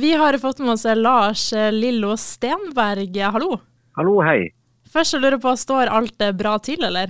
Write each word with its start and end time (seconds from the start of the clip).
Vi 0.00 0.14
har 0.14 0.38
fått 0.38 0.58
med 0.58 0.70
oss 0.70 0.86
Lars 0.96 1.52
Lillo 1.72 2.16
Stenberg, 2.16 3.20
hallo. 3.32 3.60
Hallo, 3.96 4.20
hei. 4.20 4.52
Først 4.92 5.16
lurer 5.16 5.32
jeg 5.38 5.40
på, 5.40 5.56
står 5.56 5.88
alt 5.88 6.20
bra 6.36 6.58
til, 6.60 6.84
eller? 6.84 7.08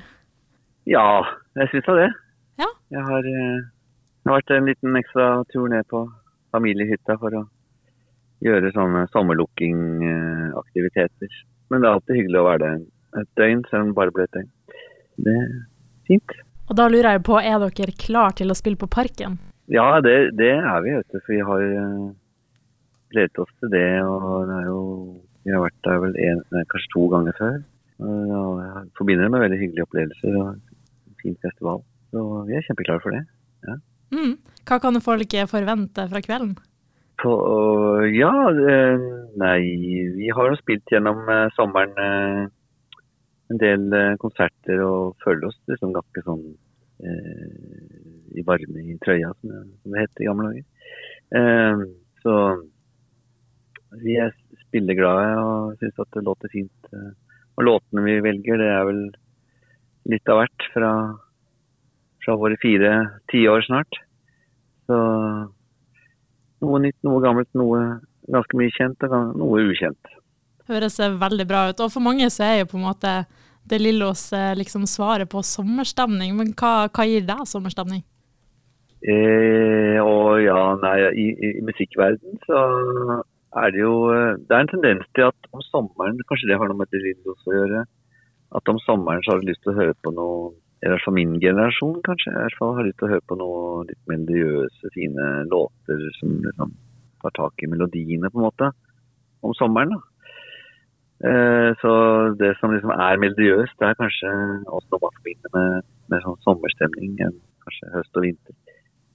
Ja, 0.86 1.26
jeg 1.58 1.66
syns 1.72 1.82
da 1.88 1.94
det. 1.98 2.10
Ja. 2.62 2.68
Jeg 2.94 3.02
har, 3.08 3.26
eh, 3.26 3.66
har 4.28 4.34
vært 4.36 4.50
en 4.54 4.68
liten 4.70 4.94
ekstra 5.00 5.26
tur 5.50 5.66
ned 5.72 5.82
på 5.90 6.00
familiehytta 6.54 7.14
for 7.18 7.30
å 7.34 7.42
gjøre 8.46 8.74
sånne 8.76 9.02
sommerlukkingaktiviteter. 9.10 11.30
Men 11.70 11.80
det 11.80 11.86
er 11.88 11.94
alltid 11.96 12.18
hyggelig 12.20 12.38
å 12.38 12.48
være 12.50 12.64
der 12.68 12.78
et 13.22 13.30
døgn, 13.40 13.60
selv 13.66 13.80
om 13.80 13.88
det 13.90 13.98
bare 13.98 14.14
ble 14.14 14.22
et 14.28 14.36
døgn. 14.36 14.50
Det 15.26 15.34
er 15.40 15.50
fint. 16.06 16.30
Og 16.70 16.74
da 16.78 16.84
lurer 16.86 17.10
jeg 17.16 17.26
på, 17.26 17.34
er 17.42 17.58
dere 17.66 17.98
klar 17.98 18.30
til 18.38 18.48
å 18.54 18.58
spille 18.58 18.78
på 18.78 18.86
Parken? 18.86 19.42
Ja, 19.66 19.98
det, 19.98 20.38
det 20.38 20.54
er 20.54 20.78
vi, 20.86 20.94
vet 21.00 21.10
du. 21.10 21.18
For 21.18 21.34
vi 21.34 21.42
har 21.50 21.66
eh, 21.66 22.14
gledet 23.12 23.40
oss 23.42 23.52
til 23.60 23.72
det. 23.72 23.88
Og 24.02 24.46
det 24.50 24.60
er 24.60 24.68
jo 24.70 24.82
Vi 25.46 25.54
har 25.54 25.62
vært 25.62 25.82
der 25.86 26.00
vel 26.02 26.16
en, 26.18 26.40
kanskje 26.72 26.92
to 26.94 27.06
ganger 27.12 27.36
før. 27.38 27.58
Og 28.02 28.22
ja, 28.28 28.40
jeg 28.62 28.88
forbinder 28.98 29.24
det 29.24 29.32
med 29.32 29.44
veldig 29.44 29.58
hyggelige 29.60 29.86
opplevelser 29.86 30.38
og 30.40 30.48
en 30.48 31.20
fin 31.22 31.36
festival. 31.44 31.84
Så 32.10 32.24
vi 32.48 32.56
er 32.56 32.66
kjempeklare 32.66 33.02
for 33.04 33.14
det. 33.14 33.22
Mm. 34.14 34.34
Hva 34.66 34.78
kan 34.82 34.98
folk 35.02 35.36
forvente 35.50 36.08
fra 36.10 36.22
kvelden? 36.22 36.56
På, 37.16 37.32
ja, 38.12 38.32
nei 39.40 39.60
Vi 40.18 40.28
har 40.36 40.50
jo 40.50 40.58
spilt 40.60 40.92
gjennom 40.92 41.22
eh, 41.32 41.46
sommeren 41.56 41.94
eh, 41.96 42.42
en 43.50 43.60
del 43.62 43.86
eh, 43.94 44.14
konserter 44.20 44.82
og 44.84 45.16
føler 45.24 45.48
oss 45.48 45.58
liksom 45.70 45.94
ganske 45.96 46.24
sånn 46.26 46.44
eh, 47.06 48.36
i 48.36 48.44
varme 48.46 48.82
i 48.82 48.96
trøya, 49.02 49.32
som 49.40 49.52
det, 49.52 49.62
som 49.82 49.94
det 49.94 50.04
het 50.04 50.22
i 50.22 50.28
gamle 50.28 50.50
dager. 50.50 50.66
Eh, 51.40 51.84
så 52.24 52.34
vi 54.02 54.16
er 54.20 54.34
spilleglade 54.66 55.36
og 55.42 55.76
syns 55.80 56.02
at 56.02 56.16
det 56.16 56.24
låter 56.26 56.52
fint. 56.52 56.90
Og 57.56 57.64
låtene 57.64 58.04
vi 58.04 58.18
velger, 58.24 58.60
det 58.60 58.72
er 58.72 58.84
vel 58.88 59.04
litt 60.10 60.30
av 60.30 60.42
hvert 60.42 60.66
fra, 60.74 60.90
fra 62.24 62.36
våre 62.38 62.58
fire 62.62 62.92
tiår 63.32 63.64
snart. 63.66 64.00
Så 64.86 64.98
noe 66.62 66.82
nytt, 66.82 66.98
noe 67.06 67.22
gammelt, 67.24 67.50
noe 67.58 67.80
ganske 68.32 68.58
mye 68.58 68.74
kjent 68.74 69.06
og 69.06 69.16
noe 69.38 69.64
ukjent. 69.70 70.14
Høres 70.66 70.98
veldig 70.98 71.46
bra 71.46 71.68
ut. 71.70 71.82
Og 71.82 71.92
for 71.94 72.02
mange 72.02 72.28
så 72.32 72.46
er 72.46 72.60
jo 72.60 72.70
på 72.72 72.80
en 72.80 72.88
måte 72.88 73.12
det 73.66 73.78
Lillos 73.82 74.28
eh, 74.34 74.54
liksom 74.58 74.86
svaret 74.90 75.30
på 75.30 75.42
sommerstemning. 75.42 76.34
Men 76.38 76.52
hva, 76.58 76.88
hva 76.90 77.06
gir 77.06 77.26
deg 77.26 77.46
sommerstemning? 77.50 78.02
Eh, 79.06 79.98
og 80.02 80.40
ja, 80.42 80.60
nei, 80.82 80.96
i, 81.14 81.26
i, 81.34 81.50
i 81.60 81.64
musikkverden 81.66 82.40
så 82.46 82.60
er 83.62 83.72
det 83.74 83.82
jo 83.82 83.94
eh, 84.12 84.36
Det 84.42 84.54
er 84.54 84.64
en 84.64 84.72
tendens 84.74 85.06
til 85.16 85.28
at 85.28 85.50
om 85.52 85.62
sommeren, 85.70 86.20
kanskje 86.28 86.50
det 86.50 86.58
har 86.60 86.70
noe 86.70 86.80
med 86.80 86.92
det 86.92 87.02
Lillos 87.04 87.48
å 87.48 87.56
gjøre, 87.56 87.84
at 88.56 88.72
om 88.72 88.78
sommeren 88.84 89.24
så 89.24 89.34
har 89.34 89.42
du 89.42 89.50
lyst 89.50 89.62
til 89.64 89.74
å 89.74 89.80
høre 89.80 89.96
på 90.04 90.12
noe 90.14 90.54
i 90.84 90.90
hvert 90.92 91.02
fall 91.02 91.16
min 91.16 91.38
generasjon, 91.40 92.02
kanskje. 92.04 92.30
I 92.30 92.42
hvert 92.44 92.58
fall 92.58 92.74
har 92.76 92.86
lyst 92.86 92.98
til 93.00 93.08
å 93.08 93.14
høre 93.14 93.24
på 93.30 93.38
noe 93.40 93.86
litt 93.88 94.02
melodiøse, 94.10 94.90
fine 94.94 95.30
låter 95.48 96.04
som 96.18 96.34
liksom 96.44 96.74
tar 97.24 97.32
tak 97.38 97.64
i 97.64 97.70
melodiene, 97.72 98.30
på 98.30 98.38
en 98.38 98.46
måte, 98.46 98.68
om 99.42 99.56
sommeren. 99.56 99.96
da. 99.96 100.02
Eh, 101.24 101.70
så 101.80 101.90
det 102.36 102.52
som 102.60 102.74
liksom 102.74 102.92
er 102.92 103.22
melodiøst, 103.22 103.74
det 103.80 103.88
er 103.88 103.98
kanskje 104.02 104.30
også 104.68 104.92
noe 104.92 105.02
man 105.06 105.16
forbinder 105.16 105.54
med, 105.56 105.90
med 106.12 106.24
sånn 106.26 106.42
sommerstemning 106.44 107.16
enn 107.24 107.38
kanskje 107.64 107.92
høst 107.94 108.20
og 108.20 108.26
vinter. 108.26 108.56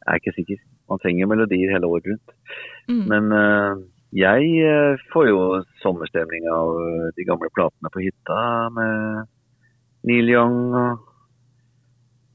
Jeg 0.02 0.10
er 0.10 0.22
ikke 0.22 0.38
sikker. 0.40 0.62
Man 0.90 1.02
trenger 1.04 1.30
melodier 1.30 1.76
hele 1.76 1.88
året 1.94 2.10
rundt. 2.10 2.34
Mm. 2.90 3.04
Men 3.12 3.36
eh, 3.38 3.84
jeg 4.12 4.48
eh, 4.68 5.04
får 5.14 5.28
jo 5.30 5.42
sommerstemning 5.84 6.48
av 6.52 6.72
eh, 6.82 7.12
de 7.16 7.28
gamle 7.28 7.48
platene 7.56 7.92
på 7.94 8.04
hytta 8.04 8.40
med 8.76 9.30
Neil 10.10 10.32
Young 10.34 10.58
og, 10.76 11.06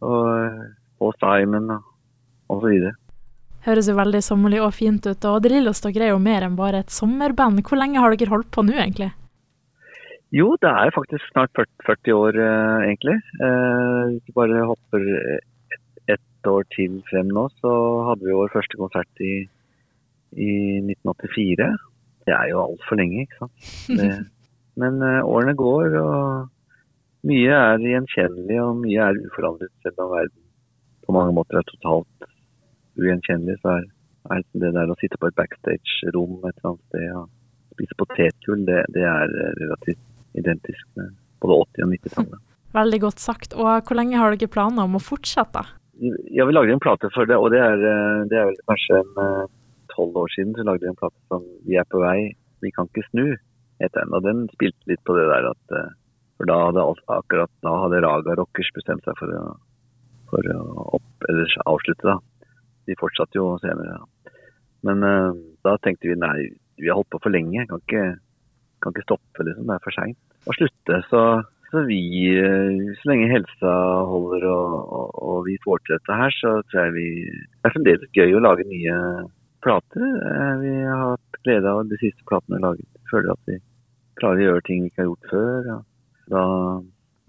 og 0.06 0.30
eh, 0.30 0.62
Paul 0.96 1.12
Simon 1.20 1.74
og, 1.76 1.90
og 2.48 2.62
så 2.62 2.72
videre. 2.72 2.94
Høres 3.66 3.90
jo 3.90 3.96
veldig 3.98 4.22
sommerlig 4.22 4.62
og 4.62 4.74
fint 4.76 5.06
ut. 5.08 5.24
Og 5.26 5.40
The 5.42 5.50
Lillos 5.50 5.82
dere 5.84 6.08
er 6.08 6.14
jo 6.14 6.22
mer 6.22 6.46
enn 6.46 6.56
bare 6.58 6.84
et 6.84 6.94
sommerband. 6.94 7.64
Hvor 7.66 7.80
lenge 7.80 8.00
har 8.00 8.14
dere 8.14 8.32
holdt 8.32 8.52
på 8.54 8.62
nå, 8.64 8.76
egentlig? 8.78 9.10
Jo, 10.34 10.52
det 10.62 10.70
er 10.70 10.94
faktisk 10.94 11.26
snart 11.32 11.52
40, 11.58 11.72
40 11.88 12.16
år, 12.16 12.38
eh, 12.46 12.86
egentlig. 12.86 13.18
Eh, 13.42 14.00
hvis 14.14 14.24
du 14.26 14.32
bare 14.38 14.64
hopper 14.70 15.04
ett 16.06 16.22
et 16.46 16.50
år 16.50 16.66
til 16.74 17.00
frem 17.10 17.30
nå, 17.34 17.48
så 17.60 17.72
hadde 18.08 18.26
vi 18.26 18.36
vår 18.38 18.52
første 18.54 18.78
konsert 18.78 19.22
i, 19.22 19.46
i 20.36 20.52
1984. 20.84 21.68
Det 22.26 22.34
er 22.34 22.50
jo 22.50 22.62
altfor 22.62 23.00
lenge, 23.00 23.24
ikke 23.24 23.40
sant. 23.40 23.68
Det, 24.00 24.10
men 24.82 25.02
eh, 25.04 25.20
årene 25.24 25.56
går, 25.58 25.98
og 26.00 27.28
mye 27.30 27.58
er 27.58 27.82
gjenkjennelig, 27.82 28.58
og 28.62 28.80
mye 28.82 29.10
er 29.10 29.20
uforandret. 29.26 29.72
Selv 29.84 30.04
om 30.06 30.12
verden 30.14 30.42
på 31.06 31.14
mange 31.16 31.36
måter 31.36 31.60
er 31.60 31.68
totalt 31.70 32.28
ugjenkjennelig, 32.98 33.58
så 33.62 33.76
er, 33.78 33.86
er 34.34 34.44
det 34.58 34.74
der 34.74 34.90
å 34.90 34.98
sitte 35.00 35.20
på 35.20 35.30
et 35.30 35.38
backstage-rom 35.38 36.40
et 36.42 36.52
eller 36.56 36.72
annet 36.72 36.84
sted 36.90 37.08
og 37.14 37.32
spise 37.76 37.98
potetgull, 38.00 38.66
det, 38.68 38.82
det 38.96 39.04
er 39.06 39.32
relativt 39.60 40.02
identisk 40.36 40.84
med 40.98 41.14
både 41.44 41.58
80- 41.62 41.86
og 41.86 41.96
90-tallet. 41.96 42.44
Veldig 42.76 43.00
godt 43.06 43.22
sagt. 43.22 43.56
Og 43.56 43.88
hvor 43.88 43.96
lenge 43.96 44.20
har 44.20 44.34
dere 44.34 44.52
planer 44.52 44.84
om 44.84 44.98
å 44.98 45.02
fortsette? 45.02 45.62
Ja, 45.96 46.44
vi 46.44 46.52
lager 46.52 46.74
en 46.74 46.82
plate 46.82 47.08
for 47.14 47.28
det, 47.28 47.38
og 47.40 47.52
det 47.54 47.60
er, 47.64 47.80
eh, 47.80 48.24
det 48.28 48.36
er 48.36 48.50
vel 48.50 48.58
kanskje 48.68 48.98
en 49.00 49.20
eh, 49.22 49.44
tolv 49.96 50.16
år 50.22 50.32
siden 50.34 50.54
så 50.56 50.64
lagde 50.66 50.84
vi 50.84 50.92
en 50.92 50.98
plate 50.98 51.18
som 51.32 51.44
Vi 51.66 51.78
er 51.80 51.88
på 51.90 52.00
vei, 52.02 52.34
vi 52.64 52.72
kan 52.74 52.88
ikke 52.90 53.06
snu, 53.10 53.26
het 53.82 53.96
den. 53.96 54.12
Og 54.16 54.24
den 54.24 54.44
spilte 54.54 54.90
litt 54.90 55.02
på 55.06 55.16
det 55.16 55.26
der 55.30 55.50
at 55.52 55.76
eh, 55.78 55.94
For 56.36 56.48
da 56.50 56.58
hadde 56.66 56.84
alt, 56.84 57.02
akkurat 57.08 57.52
da 57.64 57.72
hadde 57.80 58.02
Raga 58.04 58.36
Rockers 58.36 58.68
bestemt 58.76 59.06
seg 59.08 59.16
for 59.16 59.32
å, 59.32 59.44
for 60.28 60.48
å 60.52 60.60
opp, 60.98 61.28
eller 61.30 61.54
avslutte, 61.64 62.12
da. 62.12 62.50
De 62.86 62.96
fortsatte 63.00 63.38
jo 63.38 63.54
senere. 63.62 63.96
Da. 63.96 64.34
Men 64.84 65.00
uh, 65.00 65.32
da 65.64 65.78
tenkte 65.80 66.10
vi 66.10 66.18
nei, 66.20 66.50
vi 66.76 66.90
har 66.90 67.00
holdt 67.00 67.08
på 67.14 67.22
for 67.24 67.32
lenge, 67.32 67.64
kan 67.70 67.80
ikke, 67.80 68.04
kan 68.84 68.92
ikke 68.92 69.06
stoppe, 69.06 69.46
liksom. 69.48 69.64
Det 69.64 69.78
er 69.78 69.86
for 69.86 69.96
seint 69.96 70.20
å 70.44 70.58
slutte. 70.58 71.00
Så 71.08 71.22
så 71.70 71.82
vi, 71.82 71.98
eh, 72.30 72.94
så 73.00 73.10
lenge 73.10 73.26
helsa 73.32 73.72
holder 74.06 74.44
og, 74.52 74.74
og, 74.98 75.08
og 75.28 75.38
vi 75.48 75.56
får 75.64 75.80
til 75.82 75.96
dette 75.96 76.18
her, 76.20 76.34
så 76.38 76.52
tror 76.70 76.84
jeg 76.84 76.94
vi 76.94 77.06
Det 77.26 77.66
er 77.66 77.74
fremdeles 77.74 78.14
gøy 78.14 78.36
å 78.36 78.42
lage 78.44 78.66
nye 78.70 78.98
plater. 79.66 80.04
Eh, 80.30 80.52
Vi 80.62 80.74
har 80.86 81.16
hatt 81.16 81.40
glede 81.46 81.72
av 81.72 81.82
de 81.90 81.98
siste 82.02 82.24
platene 82.28 82.56
vi 82.56 82.60
har 82.60 82.68
laget. 82.70 83.00
Føler 83.10 83.34
at 83.34 83.50
vi 83.50 83.58
klarer 84.20 84.40
å 84.40 84.46
gjøre 84.46 84.66
ting 84.68 84.84
vi 84.84 84.92
ikke 84.92 85.02
har 85.02 85.10
gjort 85.10 85.32
før. 85.32 85.72
Da 86.32 86.44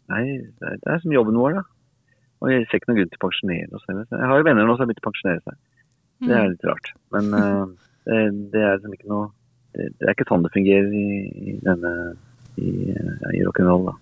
Nei, 0.08 0.24
det 0.40 0.64
er, 0.64 0.78
det 0.80 0.92
er 0.94 1.02
som 1.03 1.12
jobben 1.12 1.36
vår, 1.36 1.58
da. 1.58 1.66
Og 2.40 2.52
jeg 2.53 2.68
ser 2.68 2.80
ikke 2.80 2.92
noen 2.92 3.00
grunn 3.02 3.09
til 3.12 3.20
å 3.20 3.24
pensjonere 3.26 3.76
oss 3.76 3.88
heller. 3.90 4.06
Jeg 4.14 4.30
har 4.30 4.40
jo 4.40 4.46
venner 4.47 4.68
nå 4.68 4.76
som 4.78 4.86
har 4.86 4.90
begynt 4.92 5.02
å 5.02 5.08
pensjonere 5.09 5.42
seg. 5.44 5.58
Det 6.24 6.38
er 6.38 6.47
litt 6.53 6.68
rart. 6.70 6.92
Men 7.16 7.28
eh, 7.42 7.66
det, 8.08 8.22
det 8.53 8.62
er 8.64 8.78
liksom 8.78 8.96
ikke 8.96 9.12
noe 9.12 9.28
det, 9.76 9.90
det 10.00 10.08
er 10.08 10.16
ikke 10.16 10.30
sånn 10.30 10.46
det 10.46 10.53
fungerer 10.53 10.96
i, 10.96 11.08
i 11.28 11.56
denne 11.66 11.92
i, 12.58 12.70
ja, 12.94 13.34
i 13.36 13.44
rock'n'roll, 13.46 13.90
da. 13.90 13.96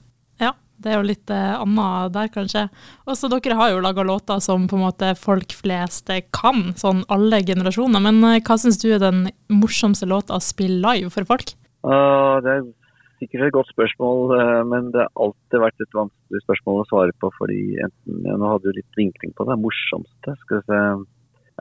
Det 0.81 0.91
er 0.91 0.99
jo 0.99 1.07
litt 1.07 1.31
eh, 1.31 1.55
annet 1.55 2.13
der, 2.15 2.29
kanskje. 2.33 2.65
Også 3.09 3.29
dere 3.31 3.57
har 3.59 3.71
jo 3.71 3.83
laga 3.83 4.03
låter 4.05 4.41
som 4.43 4.67
på 4.69 4.77
en 4.77 4.85
måte 4.85 5.13
folk 5.19 5.55
flest 5.55 6.11
eh, 6.13 6.25
kan, 6.35 6.73
sånn 6.79 7.05
alle 7.13 7.41
generasjoner. 7.47 8.03
Men 8.03 8.19
eh, 8.27 8.41
hva 8.45 8.57
syns 8.59 8.81
du 8.81 8.89
er 8.91 9.03
den 9.03 9.29
morsomste 9.51 10.09
låta 10.09 10.35
å 10.35 10.43
spille 10.43 10.81
live 10.83 11.13
for 11.13 11.27
folk? 11.29 11.55
Uh, 11.85 12.41
det 12.43 12.51
er 12.51 12.63
sikkert 13.21 13.47
et 13.47 13.55
godt 13.55 13.71
spørsmål, 13.71 14.31
uh, 14.33 14.61
men 14.67 14.89
det 14.93 15.03
har 15.03 15.11
alltid 15.21 15.61
vært 15.61 15.83
et 15.85 15.97
vanskelig 15.97 16.41
spørsmål 16.43 16.81
å 16.81 16.87
svare 16.89 17.15
på. 17.21 17.31
fordi 17.39 17.61
enten, 17.85 18.23
ja, 18.27 18.37
Nå 18.41 18.55
hadde 18.55 18.71
du 18.71 18.79
litt 18.81 18.99
vinkling 18.99 19.35
på 19.37 19.47
det. 19.47 19.59
Morsomste. 19.61 20.35
Skal 20.43 20.61
vi 20.61 20.65
se. 20.71 20.81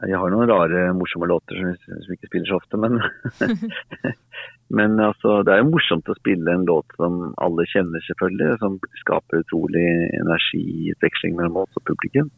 Jeg 0.03 0.19
har 0.19 0.32
noen 0.32 0.50
rare, 0.50 0.88
morsomme 0.99 1.28
låter 1.31 1.55
som, 1.60 1.75
som 2.03 2.15
ikke 2.16 2.27
spiller 2.27 2.50
så 2.50 2.59
ofte, 2.59 2.81
men 2.82 2.99
Men 4.72 5.01
altså, 5.01 5.42
det 5.45 5.53
er 5.53 5.60
jo 5.60 5.72
morsomt 5.74 6.09
å 6.09 6.16
spille 6.16 6.54
en 6.54 6.65
låt 6.69 6.95
som 6.98 7.21
alle 7.45 7.66
kjenner, 7.69 8.03
selvfølgelig. 8.07 8.57
Som 8.63 8.78
skaper 9.03 9.45
utrolig 9.45 9.84
energiutveksling 10.21 11.36
mellom 11.39 11.60
oss 11.65 11.80
og 11.80 11.84
publikum. 11.91 12.30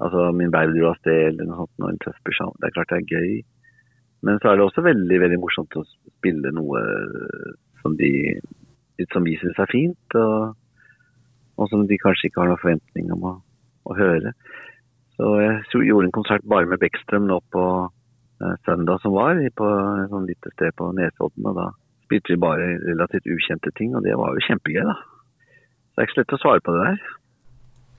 Altså 0.00 0.32
'Min 0.32 0.50
baby 0.50 0.78
dro 0.78 0.88
av 0.90 0.98
sted' 0.98 1.28
eller 1.28 1.50
noe 1.50 1.66
sånt. 1.66 1.90
En 1.90 2.00
tøff 2.02 2.18
beskjed. 2.26 2.56
Det 2.58 2.66
er 2.68 2.76
klart 2.76 2.90
det 2.90 3.00
er 3.02 3.12
gøy. 3.14 3.30
Men 4.24 4.40
så 4.40 4.50
er 4.50 4.56
det 4.56 4.64
også 4.64 4.82
veldig 4.82 5.20
veldig 5.20 5.40
morsomt 5.40 5.76
å 5.76 5.84
spille 5.84 6.50
noe 6.56 6.80
som, 7.82 7.94
de, 7.96 8.40
som 9.12 9.24
vi 9.24 9.36
syns 9.36 9.58
er 9.60 9.68
fint, 9.68 10.16
og, 10.16 10.56
og 11.60 11.68
som 11.68 11.84
de 11.86 11.98
kanskje 12.00 12.30
ikke 12.30 12.40
har 12.40 12.48
noen 12.48 12.62
forventning 12.62 13.12
om 13.12 13.26
å, 13.28 13.34
å 13.84 13.98
høre. 13.98 14.32
Så 15.14 15.30
jeg 15.38 15.88
gjorde 15.88 16.08
en 16.08 16.16
konsert 16.16 16.46
bare 16.50 16.66
med 16.66 16.80
Beckstrøm 16.82 17.28
nå 17.30 17.38
på 17.54 17.64
eh, 18.42 18.54
søndag 18.66 19.02
som 19.02 19.14
var, 19.14 19.38
på 19.38 19.68
et 20.02 20.10
sånn 20.10 20.28
lite 20.30 20.52
sted 20.56 20.74
på 20.78 20.90
Nesodden. 20.96 21.46
Og 21.50 21.58
da 21.58 21.68
spilte 22.06 22.34
vi 22.34 22.40
bare 22.42 22.70
relativt 22.82 23.28
ukjente 23.30 23.72
ting, 23.78 23.94
og 23.94 24.02
det 24.06 24.16
var 24.18 24.34
jo 24.34 24.46
kjempegøy, 24.48 24.82
da. 24.90 24.96
Så 24.98 25.94
det 25.94 26.02
er 26.02 26.08
ikke 26.08 26.16
så 26.16 26.22
lett 26.22 26.36
å 26.36 26.40
svare 26.42 26.64
på 26.66 26.74
det 26.74 26.86
der. 26.88 27.04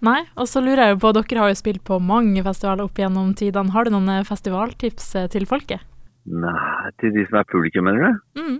Nei, 0.05 0.21
og 0.35 0.49
så 0.51 0.61
lurer 0.61 0.83
jeg 0.83 0.95
jo 0.95 1.01
på, 1.05 1.13
dere 1.15 1.41
har 1.41 1.53
jo 1.53 1.57
spilt 1.61 1.83
på 1.87 2.01
mange 2.03 2.43
festivaler 2.45 2.85
opp 2.85 2.99
gjennom 2.99 3.31
tidene. 3.39 3.71
Har 3.73 3.87
du 3.87 3.95
noen 3.95 4.11
eh, 4.17 4.25
festivaltips 4.27 5.13
eh, 5.21 5.29
til 5.31 5.47
folket? 5.49 5.85
Nei, 6.25 6.91
til 6.99 7.15
de 7.15 7.23
som 7.29 7.39
er 7.39 7.47
publikum, 7.47 7.87
mener 7.87 8.03
du? 8.03 8.41
Mm. 8.41 8.59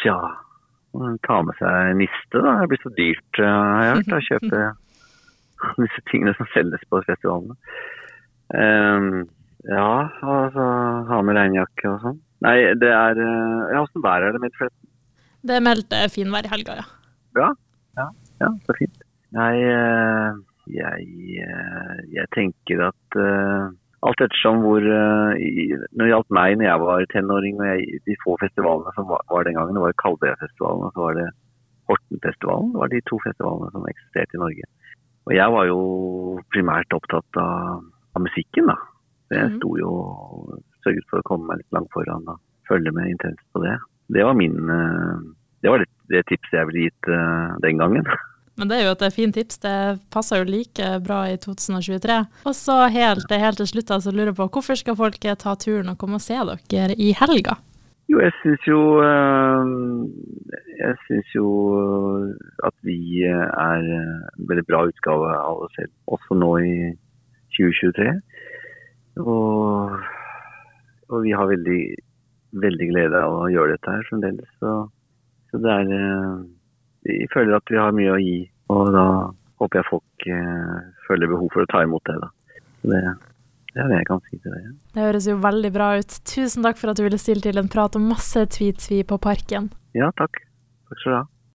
Tja, 0.00 0.16
ta 1.26 1.40
med 1.44 1.58
seg 1.60 1.96
niste, 2.00 2.40
da. 2.40 2.56
Det 2.62 2.70
blir 2.72 2.82
så 2.82 2.94
dyrt, 2.96 3.42
har 3.42 3.84
jeg 3.84 4.00
hørt, 4.00 4.30
kjøpe 4.30 4.62
disse 5.84 6.02
tingene 6.10 6.34
som 6.38 6.48
selges 6.54 6.82
på 6.90 7.02
festivalene. 7.06 7.56
Um, 8.52 9.24
ja, 9.68 10.08
altså 10.26 10.64
ha 11.08 11.20
med 11.22 11.38
regnjakke 11.38 11.90
og 11.90 12.00
sånn. 12.02 12.22
Nei, 12.42 12.56
det 12.78 12.90
er 12.90 13.18
eh, 13.22 13.60
Ja, 13.70 13.82
åssen 13.84 14.02
vær 14.02 14.24
er 14.26 14.34
det 14.34 14.42
med 14.42 14.56
forresten? 14.58 14.88
Det 15.46 15.54
er 15.54 15.62
meldt 15.62 15.94
eh, 15.94 16.08
finvær 16.10 16.46
i 16.46 16.50
helga, 16.50 16.80
ja. 16.80 16.86
Bra? 17.36 17.50
Ja, 17.98 18.08
ja, 18.42 18.48
så 18.66 18.74
fint. 18.78 19.04
Nei, 19.36 19.52
eh, 19.62 20.40
jeg, 20.72 21.06
jeg 22.12 22.26
tenker 22.34 22.82
at 22.88 23.16
alt 24.02 24.20
ettersom 24.22 24.60
hvor 24.62 24.82
Når 24.82 26.02
det 26.02 26.10
gjaldt 26.10 26.34
meg 26.34 26.54
når 26.58 26.66
jeg 26.68 26.82
var 26.82 27.06
tenåring, 27.12 27.58
og 27.60 27.66
jeg, 27.66 28.02
de 28.06 28.18
få 28.22 28.36
festivalene 28.42 28.94
som 28.96 29.08
var, 29.10 29.22
var 29.30 29.46
den 29.46 29.58
gangen, 29.58 29.78
det 29.78 29.84
var 29.84 29.98
Kalvøyafestivalen 30.02 30.86
og 30.86 30.94
så 30.94 31.06
var 31.06 31.18
det 31.18 31.28
Hortenfestivalen. 31.90 32.70
Det 32.74 32.82
var 32.82 32.92
de 32.92 33.02
to 33.10 33.18
festivalene 33.26 33.70
som 33.74 33.86
eksisterte 33.90 34.38
i 34.38 34.42
Norge. 34.42 34.70
Og 35.28 35.34
jeg 35.36 35.52
var 35.54 35.66
jo 35.68 35.78
primært 36.52 36.94
opptatt 36.96 37.38
av, 37.38 37.82
av 38.16 38.22
musikken, 38.24 38.66
da. 38.72 38.76
Så 39.28 39.36
jeg 39.38 39.50
Mhm. 39.50 39.56
sto 39.60 39.76
jo 39.78 39.88
og 39.88 40.62
sørget 40.84 41.06
for 41.10 41.20
å 41.20 41.26
komme 41.28 41.46
meg 41.46 41.58
litt 41.62 41.72
langt 41.72 41.90
foran 41.94 42.26
og 42.28 42.40
følge 42.68 42.92
med 42.92 43.10
intenst 43.12 43.44
på 43.54 43.62
det. 43.62 43.78
Det 44.12 44.24
var 44.24 44.34
min 44.34 44.58
eh, 44.68 45.22
Det 45.62 45.70
var 45.70 45.78
det, 46.10 46.26
tipset 46.26 46.52
jeg 46.58 46.66
ville 46.66 46.88
gitt 46.90 47.08
eh, 47.08 47.56
den 47.62 47.78
gangen. 47.78 48.04
Men 48.58 48.68
det 48.68 48.80
er 48.80 48.84
jo 48.88 48.96
et 48.98 49.12
fint 49.14 49.32
tips. 49.34 49.58
Det 49.62 50.00
passer 50.10 50.42
jo 50.42 50.50
like 50.50 50.88
bra 51.06 51.22
i 51.30 51.36
2023. 51.38 52.16
Og 52.44 52.52
så 52.58 52.90
helt, 52.90 53.30
helt 53.30 53.56
til 53.56 53.66
slutt, 53.70 53.90
altså, 53.94 54.10
lurer 54.12 54.32
jeg 54.34 54.36
på 54.36 54.48
hvorfor 54.50 54.76
skal 54.76 54.96
folk 54.98 55.16
ta 55.22 55.54
turen 55.54 55.88
og 55.88 55.98
komme 55.98 56.18
og 56.18 56.20
se 56.20 56.34
dere 56.68 56.94
i 56.98 57.12
helga? 57.16 57.56
Jo, 58.10 58.18
jeg 58.20 58.32
syns 58.42 58.66
jo 58.66 58.80
eh, 59.00 59.62
Jeg 60.82 60.98
syns 61.06 61.34
jo 61.36 61.48
at 62.66 62.74
vi 62.86 63.22
eh, 63.28 63.46
er 63.46 63.84
en 63.98 64.46
veldig 64.48 64.64
bra 64.68 64.84
utgave 64.90 65.34
av 65.36 65.64
oss 65.66 65.76
selv, 65.78 65.92
også 66.10 66.38
nå 66.38 66.50
i 66.66 66.74
2023. 67.58 68.08
Og, 69.22 69.96
og 71.12 71.22
vi 71.26 71.34
har 71.36 71.50
veldig, 71.50 71.82
veldig 72.64 72.88
glede 72.90 73.22
av 73.22 73.38
å 73.44 73.50
gjøre 73.52 73.76
dette 73.76 73.96
her 73.96 74.08
fremdeles. 74.08 74.50
Så, 74.58 74.76
så 75.52 75.62
det 75.62 75.78
er 75.82 75.92
Vi 77.02 77.26
føler 77.32 77.58
at 77.58 77.70
vi 77.70 77.80
har 77.80 77.94
mye 77.94 78.14
å 78.14 78.22
gi, 78.22 78.38
og 78.70 78.92
da 78.94 79.06
håper 79.62 79.80
jeg 79.80 79.90
folk 79.90 80.26
føler 81.06 81.30
behov 81.30 81.50
for 81.52 81.64
å 81.64 81.70
ta 81.70 81.82
imot 81.82 82.04
det. 82.06 82.18
da. 82.22 82.30
Det, 82.82 83.00
det 83.74 83.82
er 83.82 83.90
det 83.90 83.98
jeg 84.00 84.08
kan 84.08 84.22
si 84.28 84.38
til 84.38 84.54
deg. 84.54 84.70
Det 84.94 85.04
høres 85.06 85.26
jo 85.30 85.36
veldig 85.42 85.72
bra 85.74 85.90
ut. 85.98 86.16
Tusen 86.28 86.66
takk 86.66 86.80
for 86.80 86.92
at 86.92 86.98
du 86.98 87.04
ville 87.06 87.20
stille 87.20 87.44
til 87.44 87.60
en 87.60 87.70
prat 87.72 87.98
om 87.98 88.08
masse 88.12 88.46
tweets 88.54 88.90
vi 88.92 89.02
på 89.06 89.18
Parken. 89.22 89.70
Ja, 89.96 90.10
takk. 90.18 90.42
Takk 90.92 91.00
skal 91.00 91.12
du 91.12 91.16
ha. 91.16 91.31